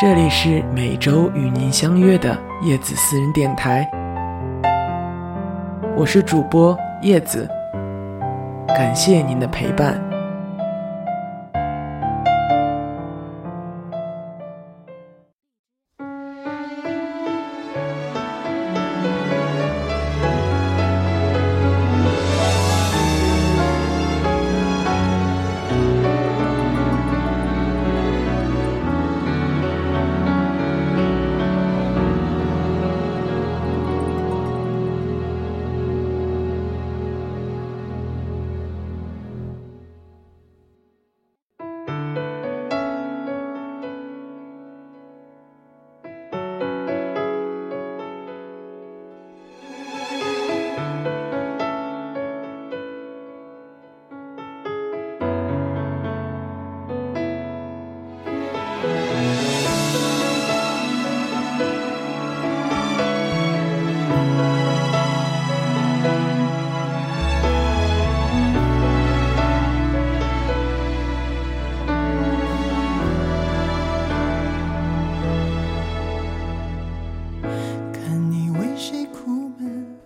[0.00, 3.88] 这里是每周与您相约的叶子私人电台，
[5.96, 7.48] 我是主播叶子，
[8.66, 10.03] 感谢您的陪伴。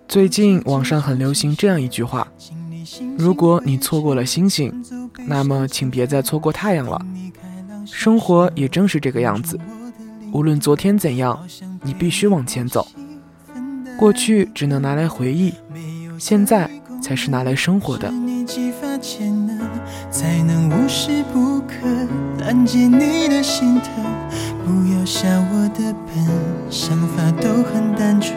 [0.08, 2.26] 最近网上很流行这样一句话：
[3.18, 4.72] 如果你错过了星星，
[5.26, 6.98] 那么请别再错过太阳了。
[7.84, 9.60] 生活也正是这个样子，
[10.32, 11.38] 无论昨天怎样，
[11.82, 12.88] 你必须往前走。
[13.98, 15.52] 过去只能拿来回忆，
[16.18, 16.70] 现在
[17.02, 18.10] 才是拿来生活的。
[20.10, 21.74] 才能无时不刻
[22.40, 24.04] 拦截你的心疼，
[24.64, 28.34] 不要笑我的笨，想法都很单纯，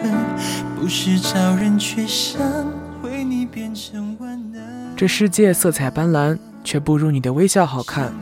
[0.82, 2.42] 不是找人去想，
[3.04, 4.60] 为你变成万能。
[4.96, 8.12] 这世界色彩斑斓，却不如你的微笑好看。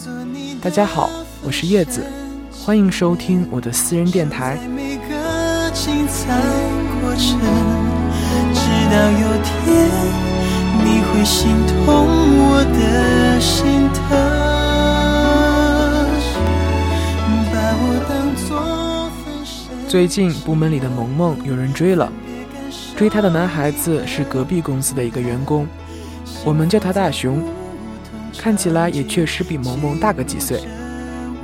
[0.61, 1.09] 大家好，
[1.43, 2.05] 我是叶子，
[2.53, 4.59] 欢迎收听我的私人电台。
[4.77, 6.39] 每个精彩
[7.01, 7.41] 过程，
[8.53, 8.61] 直
[8.93, 9.89] 到有天。
[10.85, 12.07] 你会心痛
[12.37, 14.05] 我的心疼，
[17.51, 19.09] 把我当作
[19.89, 22.13] 最近部门里的萌萌有人追了，
[23.01, 25.67] 追她的男孩子是隔壁公司的一个员工，
[26.45, 27.43] 我们叫他大熊，
[28.37, 30.61] 看起来也确实比萌萌大个几岁，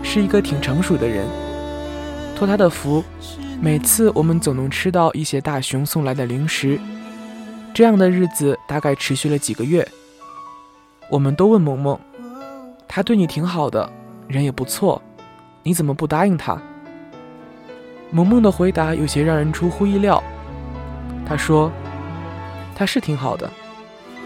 [0.03, 1.27] 是一个挺成熟的人。
[2.37, 3.03] 托他的福，
[3.59, 6.79] 每次我们总能吃到一些大熊送来的零食。
[7.73, 9.89] 这样的日子大概持续了几个月。
[11.09, 11.99] 我们都问萌萌，
[12.87, 13.91] 他对你挺好的，
[14.29, 15.01] 人也不错，
[15.63, 16.61] 你怎么不答应他？
[18.11, 20.23] 萌萌的回答有些让人出乎意料。
[21.29, 21.71] 他说
[22.75, 23.51] ：“他是挺好的，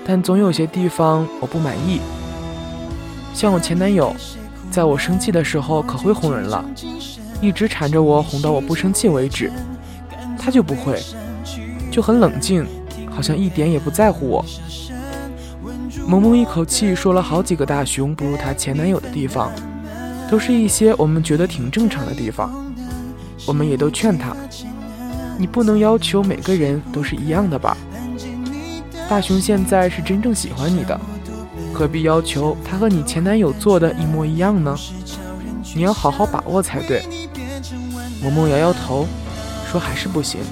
[0.07, 2.01] 但总有些地方我不满意。
[3.33, 4.15] 像我前男友，
[4.71, 6.65] 在我生气的时候可会哄人了，
[7.41, 9.51] 一直缠着我哄到我不生气为止。
[10.39, 11.01] 他就不会，
[11.91, 12.67] 就很冷静。”
[13.13, 14.45] 好像一点也不在乎我。
[16.07, 19.53] 萌萌一口气说了好几个大熊不如她前男友的地方，
[20.31, 22.51] 都是一些我们觉得挺正常的地方。
[23.47, 24.35] 我们也都劝她，
[25.41, 27.75] 你不能要求每个人都是一样的吧？
[29.09, 31.01] 大熊现在是真正喜欢你的，
[31.73, 34.77] 何必要求他和你前男友做的一模一样呢？
[35.75, 37.03] 你要好好把握才对。
[38.23, 39.07] 萌萌摇摇头，
[39.73, 40.43] 说还是不行。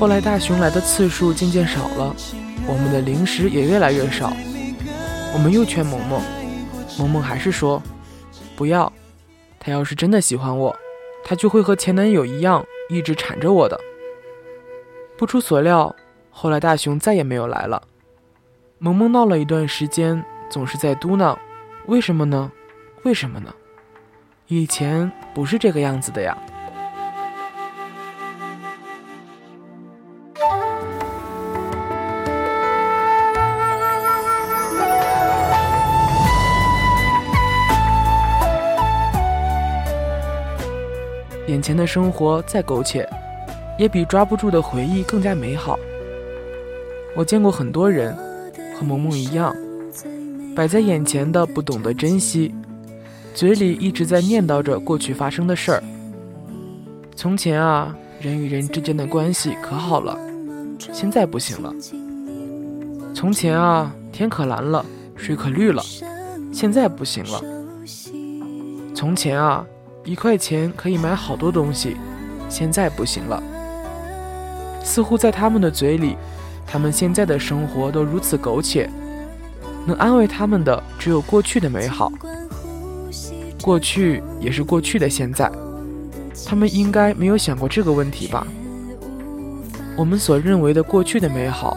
[0.00, 2.16] 后来大熊来的次数渐渐少了，
[2.66, 4.32] 我们的零食也越来越少。
[5.34, 6.22] 我们又劝萌萌，
[6.98, 7.82] 萌萌还是说
[8.56, 8.90] 不要。
[9.60, 10.74] 他要是真的喜欢我，
[11.26, 13.80] 他就会和前男友一样一直缠着我的。
[15.16, 15.94] 不出所料，
[16.30, 17.82] 后来大熊再也没有来了。
[18.78, 21.36] 萌萌闹了一段时间，总是在嘟囔
[21.86, 22.52] ：“为什么呢？
[23.04, 23.54] 为什么呢？
[24.48, 26.36] 以前不是这个样子的呀。”
[41.62, 43.08] 眼前的生活再苟且，
[43.78, 45.78] 也比抓不住的回忆更加美好。
[47.14, 48.12] 我见过很多人，
[48.76, 49.54] 和萌萌一样，
[50.56, 52.52] 摆在眼前的不懂得珍惜，
[53.32, 55.84] 嘴里一直在念叨着过去发生的事儿。
[57.14, 60.18] 从前啊，人与人之间的关系可好了，
[60.92, 61.72] 现在不行了。
[63.14, 64.84] 从前啊，天可蓝了，
[65.14, 65.80] 水可绿了，
[66.52, 67.40] 现在不行了。
[68.96, 69.64] 从前啊，
[70.04, 71.96] 一块钱可以买好多东西，
[72.48, 73.40] 现在不行了。
[74.82, 76.16] 似乎在他们的嘴里，
[76.66, 78.90] 他们现在的生活都如此苟且。
[79.86, 82.10] 能安慰他们的只有过去的美好，
[83.62, 85.50] 过去也是过去的现在。
[86.46, 88.44] 他们应该没有想过这个问题吧？
[89.96, 91.76] 我们所认为的过去的美好，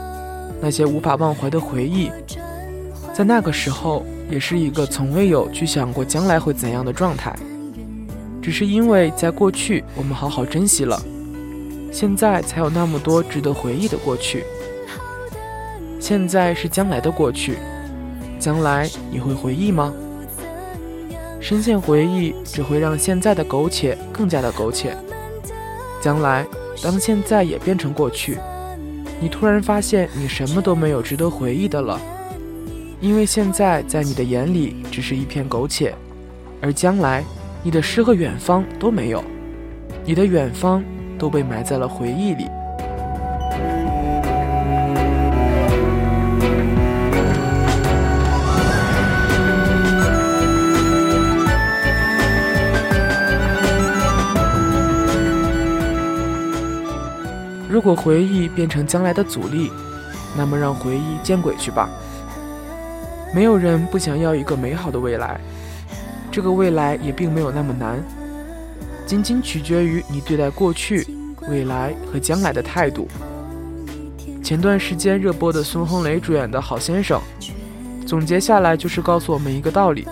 [0.61, 2.11] 那些无法忘怀的回忆，
[3.13, 7.35] 在那个时候也是一个从未有去想过将来会怎样的状态。
[8.45, 11.01] 只是因为在过去我们好好珍惜了，
[11.91, 14.43] 现在才有那么多值得回忆的过去。
[15.99, 17.57] 现在是将来的过去。
[18.37, 19.91] 将来你会回忆吗？
[21.41, 24.95] 深陷回忆只会让现在的苟且更加的苟且。
[25.99, 26.45] 将来，
[26.83, 28.37] 当现在也变成过去，
[29.19, 31.99] 你突然发现你什么都没有值得回忆的了，
[33.01, 35.95] 因为现在在你的眼里只是一片苟且，
[36.61, 37.23] 而将来，
[37.65, 39.23] 你的诗和远方都没有，
[40.05, 40.83] 你的远方
[41.17, 42.47] 都被埋在了回忆里。
[57.67, 59.71] 如果回忆变成将来的阻力，
[60.37, 61.89] 那么让回忆见鬼去吧。
[63.33, 65.41] 没有人不想要一个美好的未来，
[66.35, 67.97] 这个未来也并没有那么难，
[69.05, 71.07] 仅仅取决于你对待过去、
[71.47, 73.07] 未来和将来的态度。
[74.43, 77.21] 前段时间热播的孙红雷主演的好先生，
[78.05, 80.05] 总结下来就是告诉我们一个道理：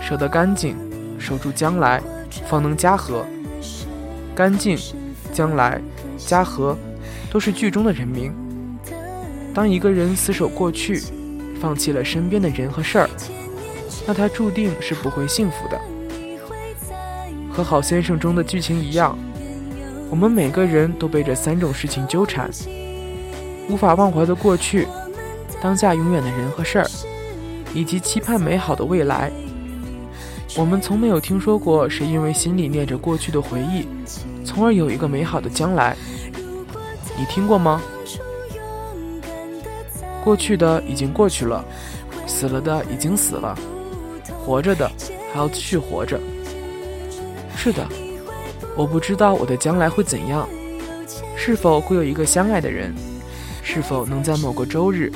[0.00, 0.74] 舍得干净，
[1.18, 2.02] 守住将来，
[2.48, 3.22] 方能家和。
[4.34, 4.78] 干净，
[5.30, 5.78] 将来。
[6.16, 6.74] 家和，
[7.30, 8.32] 都是剧中的人名。
[9.52, 11.02] 当一个人死守过去，
[11.60, 13.10] 放弃了身边的人和事儿，
[14.06, 15.80] 那他注定是不会幸福的。
[17.50, 19.16] 和好先生中的剧情一样，
[20.10, 22.50] 我们每个人都被这三种事情纠缠：
[23.68, 24.86] 无法忘怀的过去，
[25.62, 26.86] 当下永远的人和事儿，
[27.72, 29.30] 以及期盼美好的未来。
[30.56, 33.86] 我们从没有听说过谁因为心里念着过去的回忆，
[34.44, 35.96] 从而有一个美好的将来。
[37.16, 37.80] 你听过吗？
[40.24, 41.64] 过去的已经过去了，
[42.26, 43.56] 死了的已经死了，
[44.44, 44.90] 活着的
[45.32, 46.20] 还要继续活着。
[47.56, 47.86] 是的，
[48.76, 50.48] 我不知道我的将来会怎样，
[51.36, 52.94] 是否会有一个相爱的人，
[53.62, 55.10] 是否能在某个周日，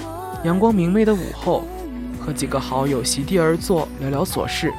[0.44, 1.64] 阳光明媚的午后，
[2.20, 4.72] 和几个好友席地而坐聊聊琐事，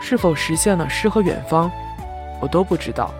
[0.00, 1.70] 是否实现了诗和远方，
[2.40, 3.12] 我都不知道。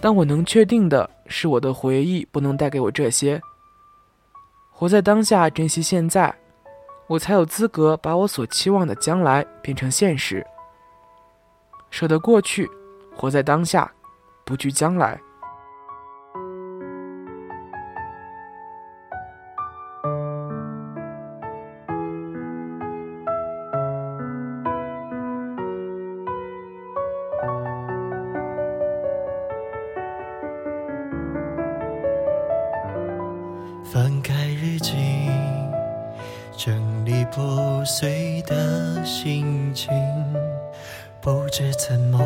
[0.00, 1.08] 但我能确定的。
[1.34, 3.40] 是我的回忆不能带给我这些。
[4.70, 6.34] 活在当下，珍惜现在，
[7.12, 10.42] 我才有资格把我所期望的将来变成现实。
[11.90, 12.66] 舍得过去，
[13.14, 13.92] 活在当下，
[14.46, 15.20] 不惧将来。
[37.34, 39.90] 破碎的心情，
[41.18, 42.20] 不知怎么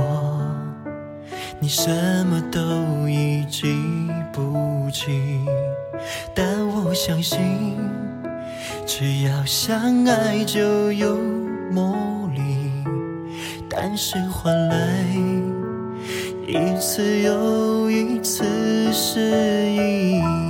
[1.61, 3.79] 你什么都已记
[4.33, 5.47] 不清，
[6.35, 7.39] 但我相信，
[8.85, 11.17] 只要相爱就有
[11.71, 11.95] 魔
[12.35, 12.43] 力。
[13.71, 14.77] 但是换来
[16.49, 18.45] 一次又一次
[18.93, 19.21] 失
[19.71, 20.46] 忆。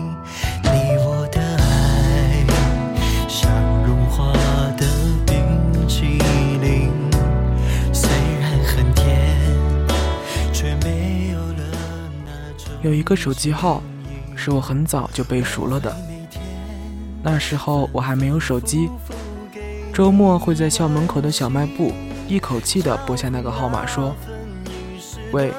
[12.86, 13.82] 有一个手机号，
[14.36, 15.92] 是我很早就背熟了的。
[17.20, 18.88] 那时候我还没有手机，
[19.92, 21.92] 周末会在校门口的小卖部
[22.28, 24.14] 一口气的拨下那个号码，说
[25.34, 25.52] ：“喂，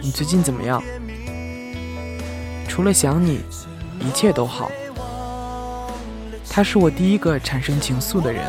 [0.00, 0.80] 你最近怎么样？
[2.68, 3.40] 除了想你，
[3.98, 4.70] 一切都好。”
[6.48, 8.46] 他是我第一个产生情愫的人，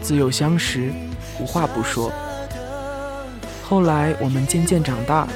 [0.00, 0.92] 自幼相识，
[1.40, 2.12] 无话不说。
[3.68, 5.26] 后来我们渐渐长大。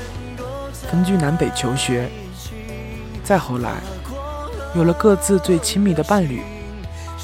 [0.90, 2.10] 分居南北求学，
[3.22, 3.74] 再后来，
[4.74, 6.42] 有了各自最亲密的伴侣，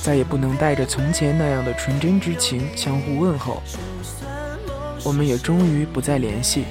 [0.02, 3.61] 再也不能带着从前那样的纯真之情相互问候。
[5.02, 6.64] 我们也终于不再联系。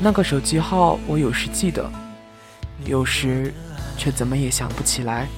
[0.00, 1.88] 那个手机号我有时记得，
[2.84, 3.54] 有时
[3.96, 5.28] 却怎么也想不起来。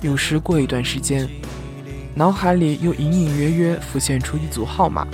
[0.00, 1.28] 有时过一段时间，
[2.12, 5.06] 脑海里又隐隐约约浮现出一组号码，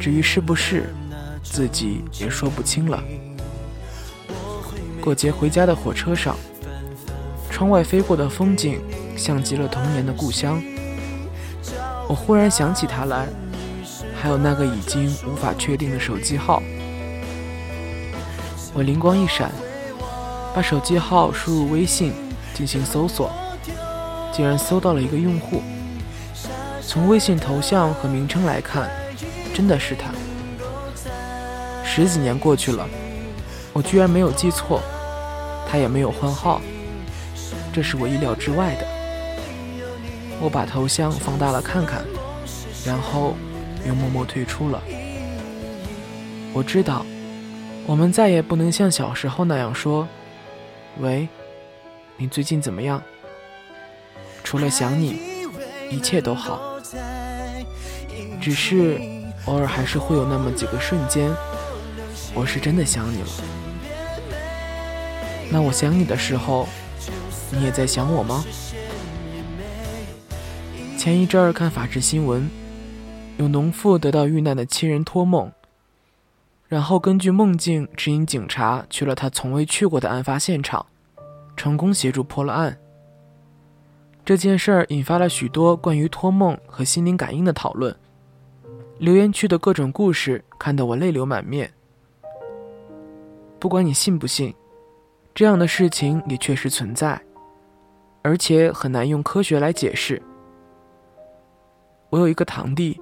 [0.00, 0.94] 至于是不是，
[1.50, 3.02] 自己也说不清了。
[5.00, 6.36] 过节回家的火车上，
[7.50, 8.80] 窗外飞过的风景
[9.16, 10.62] 像极了童年的故乡。
[12.08, 13.26] 我忽然想起他来，
[14.20, 16.62] 还有那个已经无法确定的手机号。
[18.74, 19.50] 我灵光一闪，
[20.54, 22.12] 把手机号输入微信
[22.54, 23.30] 进行搜索。
[24.32, 25.62] 竟然搜到了一个用户。
[26.82, 28.90] 从微信头像和名称来看，
[29.54, 30.10] 真的是他。
[31.96, 32.86] 十几年过去了，
[33.72, 34.82] 我居然没有记错，
[35.66, 36.60] 他也没有换号，
[37.72, 38.86] 这是我意料之外的。
[40.38, 42.04] 我把头像放大了看看，
[42.84, 43.34] 然后
[43.88, 44.82] 又默默退出了。
[46.52, 47.02] 我知道，
[47.86, 50.06] 我们再也不能像小时候那样说
[51.00, 51.26] ：“喂，
[52.18, 53.02] 你最近怎么样？”
[54.44, 55.18] 除了想你，
[55.90, 56.60] 一切都好。
[58.38, 59.00] 只是
[59.46, 61.30] 偶尔还是会有那么几个瞬间，
[62.38, 63.28] 我是真的想你了。
[65.50, 66.68] 那我想你的时候，
[67.50, 68.44] 你也在想我吗？
[70.98, 72.50] 前一阵儿看法制新闻，
[73.38, 75.50] 有农妇得到遇难的亲人托梦，
[76.68, 80.84] 然后根据梦境指引警察去了他从未去过的案发现场，
[81.56, 82.76] 成功协助破了案。
[84.26, 87.96] 这件事儿引发了许多关于托梦和心灵感应的讨论，
[88.98, 91.72] 留言区的各种故事看得我泪流满面。
[93.66, 94.54] 不管你信不信，
[95.34, 97.20] 这样的事情也确实存在，
[98.22, 100.22] 而且很难用科学来解释。
[102.10, 102.96] 我有一个堂弟，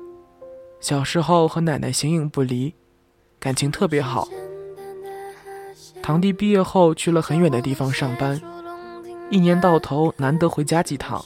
[0.81, 2.75] 小时候和奶奶形影不离，
[3.39, 4.27] 感情特别好。
[6.03, 8.41] 堂弟毕业后去了很远的地方上班。
[9.29, 11.23] 一年到头难得回家几趟。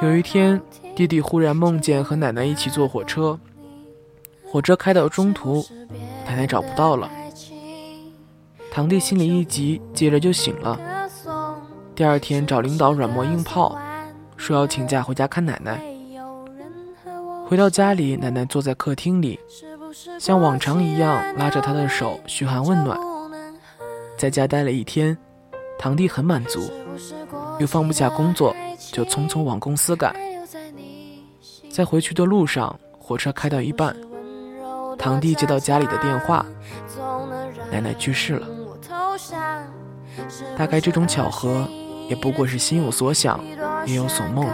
[0.00, 0.58] 有一天，
[0.96, 3.38] 弟弟忽然梦见和奶奶一起坐火车，
[4.42, 5.62] 火车开到中途，
[6.24, 7.10] 奶奶找不到了。
[8.74, 10.76] 堂弟心里一急，接着就醒了。
[11.94, 13.78] 第二天找领导软磨硬泡，
[14.36, 15.80] 说要请假回家看奶奶。
[17.46, 19.38] 回到家里，奶奶坐在客厅里，
[20.18, 22.98] 像往常一样拉着他的手嘘寒问暖。
[24.18, 25.16] 在家待了一天。
[25.78, 26.70] 堂弟很满足，
[27.58, 28.56] 又放不下工作，
[28.92, 30.16] 就匆匆往公司赶。
[31.70, 33.94] 在回去的路上，火车开到一半，
[34.98, 36.44] 堂弟接到家里的电话，
[37.70, 38.48] 奶奶去世了。
[40.56, 41.68] 大概这种巧合，
[42.08, 43.38] 也不过是心有所想，
[43.86, 44.46] 夜有所梦。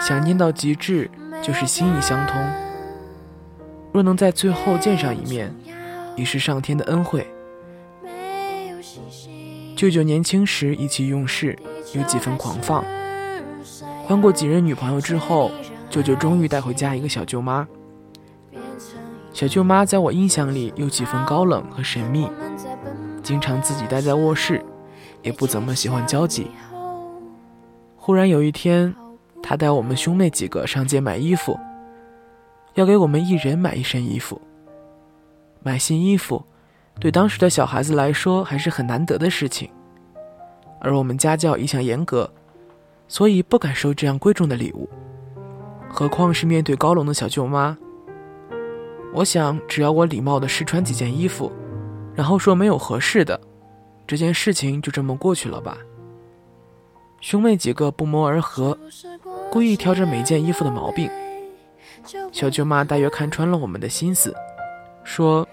[0.00, 1.10] 想念到极致，
[1.42, 2.36] 就是心意相通。
[3.92, 5.54] 若能在最后见上一面，
[6.16, 7.26] 已是上天的恩惠。
[9.76, 11.58] 舅舅年轻时意气用事，
[11.94, 12.84] 有几分狂放。
[14.06, 15.50] 换过几任女朋友之后，
[15.90, 17.66] 舅舅终于带回家一个小舅妈。
[19.32, 22.28] 小舅妈在我印象里有几分高冷和神秘，
[23.22, 24.64] 经常自己待在卧室，
[25.22, 26.50] 也不怎么喜欢交际。
[27.96, 28.94] 忽然有一天，
[29.42, 31.58] 他带我们兄妹几个上街买衣服，
[32.74, 34.40] 要给我们一人买一身衣服。
[35.62, 36.44] 买新衣服。
[37.00, 39.70] 对当时的小孩子来说，还是很难得的事情。
[40.78, 42.30] 而我们家教一向严格，
[43.08, 44.86] 所以不敢收这样贵重的礼物，
[45.88, 47.78] 何况是面对高冷的小舅妈。
[49.14, 51.50] 我想，只要我礼貌地试穿几件衣服，
[52.14, 53.40] 然后说没有合适的，
[54.06, 55.78] 这件事情就这么过去了吧。
[57.20, 58.76] 兄妹几个不谋而合，
[59.50, 61.10] 故意挑着每件衣服的毛病。
[62.32, 64.34] 小舅妈大约看穿了我们的心思，
[65.04, 65.46] 说。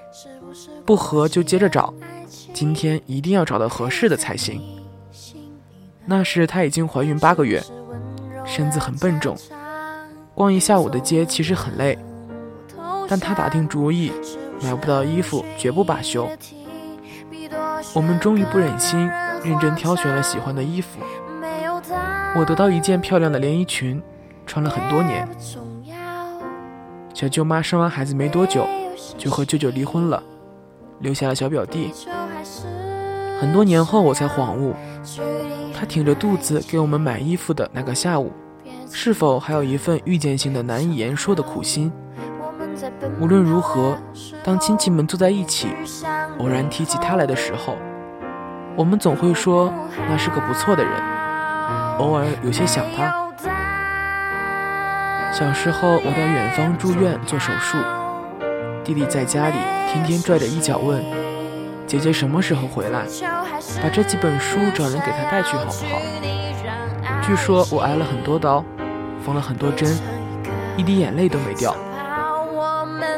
[0.83, 1.93] 不合就接着找，
[2.51, 4.59] 今天一定要找到合适的才行。
[6.03, 7.63] 那时她已经怀孕八个月，
[8.43, 9.37] 身子很笨重，
[10.33, 11.95] 逛一下午的街其实很累。
[13.07, 14.11] 但她打定主意，
[14.61, 16.29] 买不到衣服绝不罢休。
[17.93, 18.99] 我们终于不忍心，
[19.43, 20.99] 认真挑选了喜欢的衣服。
[22.35, 24.01] 我得到一件漂亮的连衣裙，
[24.45, 25.27] 穿了很多年。
[27.13, 28.67] 小舅妈生完孩子没多久，
[29.17, 30.21] 就和舅舅离婚了。
[30.99, 31.91] 留下了小表弟。
[33.39, 34.73] 很多年后，我才恍悟，
[35.73, 38.31] 他挺着肚子给我们买衣服的那个下午，
[38.91, 41.89] 是否还有一份预见性的难以言说的苦心？
[43.19, 43.97] 无论如何，
[44.43, 45.69] 当亲戚们坐在一起，
[46.37, 47.77] 偶然提起他来的时候，
[48.75, 49.73] 我们总会说
[50.07, 50.93] 那是个不错的人，
[51.97, 53.13] 偶尔有些想他。
[55.31, 57.77] 小时候我到远方住院做手术，
[58.83, 59.55] 弟弟在家里
[59.87, 61.03] 天天拽着衣角问
[61.85, 63.03] 姐姐什么时候回来，
[63.81, 67.21] 把这几本书找人给他带去好不好？
[67.21, 68.63] 据说我挨了很多刀，
[69.23, 69.87] 缝了很多针，
[70.77, 71.75] 一滴眼泪都没掉，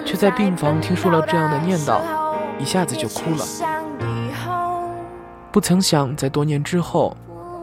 [0.05, 2.01] 却在病房听说了这样的念叨，
[2.59, 3.45] 一下子就哭了。
[5.51, 7.15] 不曾想，在多年之后，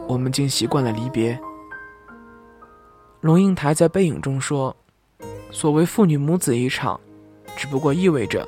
[0.07, 1.39] 我们竟习惯了离别。
[3.21, 4.75] 龙应台在《背影》中说
[5.51, 6.99] ：“所谓父女母子一场，
[7.57, 8.47] 只不过意味着，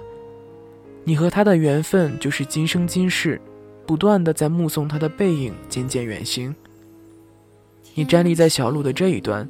[1.04, 3.42] 你和他的缘分就是今生今世，
[3.86, 6.56] 不断的在目送他的背影渐渐远行。
[7.96, 9.50] 你站立在小路的这一端，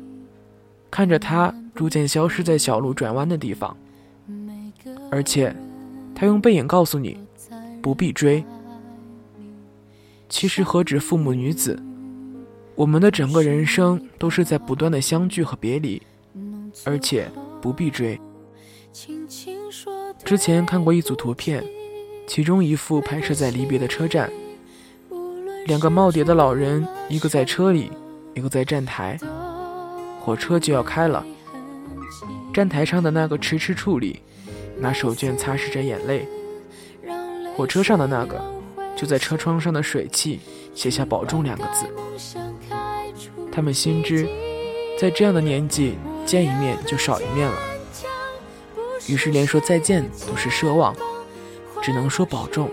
[0.89, 3.77] 看着他逐渐消失在小路转弯的地方，
[5.12, 5.53] 而且，
[6.15, 7.20] 他用背影告诉你，
[7.82, 8.44] 不必追。”
[10.30, 11.77] 其实何止父母女子，
[12.75, 16.01] 我们的整个人生都是在不断的相聚和别离，
[16.86, 17.30] 而且
[17.62, 18.20] 不必追。
[20.24, 21.62] 之前看过一组图片，
[22.25, 24.32] 其中一幅拍摄在离别的车站，
[25.68, 27.91] 两个耄耋的老人，一个在车里，
[28.34, 29.20] 一个在站台，
[30.22, 31.25] 火车就要开了。
[32.53, 34.22] 站台上的那个迟迟处理，
[34.81, 36.27] 拿手绢擦拭着眼泪，
[37.55, 38.41] 火车上的那个。
[38.93, 40.39] 就在车窗上的水汽
[40.75, 41.88] 写下“保重”两个字。
[43.51, 44.27] 他们心知，
[45.00, 47.57] 在这样的年纪见一面就少一面了，
[49.07, 50.95] 于是连说再见都是奢望，
[51.81, 52.69] 只能说保重。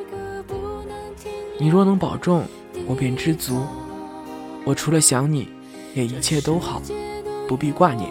[1.56, 2.44] 你若能保重，
[2.86, 3.62] 我便知足。
[4.64, 5.48] 我除了想你，
[5.94, 6.82] 也一切都好，
[7.46, 8.10] 不必挂念。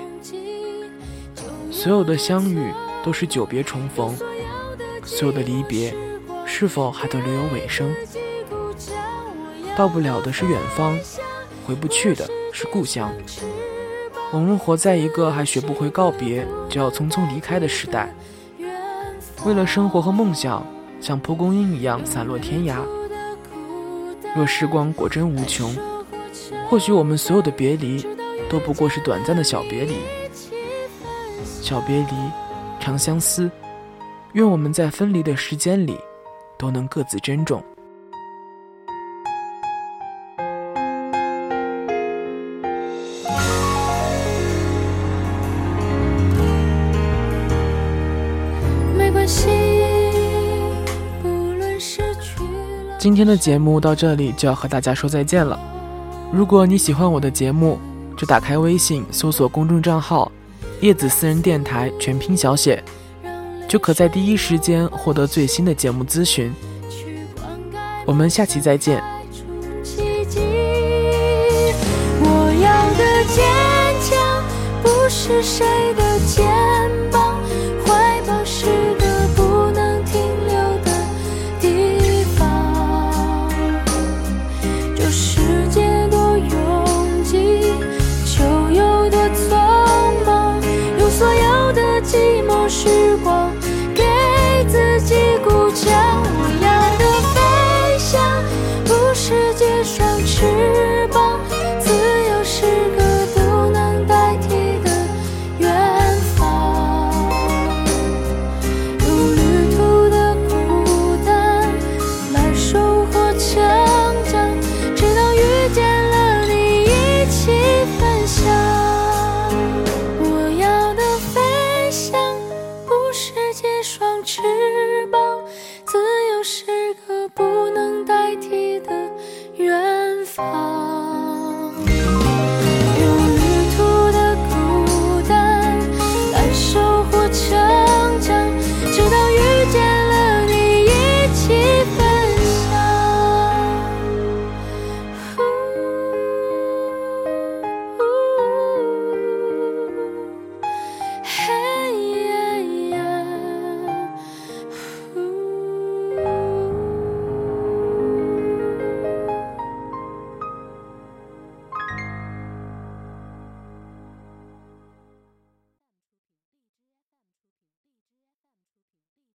[1.71, 2.71] 所有的相遇
[3.07, 4.13] 都是久别重逢，
[5.05, 5.95] 所有的离别。
[6.45, 7.95] 是否还都留有尾声？
[9.77, 10.99] 到不了的是远方，
[11.65, 13.09] 回不去的是故乡。
[14.33, 18.13] 我们活在一个还学不会告别就要匆匆离开的时代。
[19.45, 20.67] 为了生活和梦想，
[20.99, 22.75] 像蒲公英一样散落天涯。
[24.35, 25.73] 若时光果真无穷，
[26.69, 28.05] 或许我们所有的别离，
[28.49, 29.95] 都不过是短暂的小别离。
[31.61, 32.46] 小别离，
[32.87, 33.51] 长相思。
[34.31, 35.97] 愿我们在分离的时间里。
[36.59, 37.63] 都能各自珍重。
[48.97, 49.49] 没关系
[52.97, 55.59] 今天的节目到这里就要和大家说再见了。
[56.33, 57.77] 如果你喜欢我的节目，
[58.17, 60.31] 就打开微信搜索公众账号
[60.81, 62.83] “叶子私人电台”，全拼小写。
[63.67, 66.53] 就可在第一时间获得最新的节目咨询。
[68.05, 69.03] 我们下期再见。
[72.19, 73.43] 我要的坚
[74.01, 74.43] 强
[74.81, 76.66] 不是谁的肩